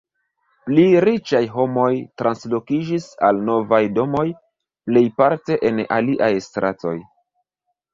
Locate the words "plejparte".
4.91-5.63